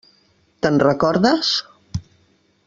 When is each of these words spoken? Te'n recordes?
Te'n 0.67 0.79
recordes? 0.83 1.53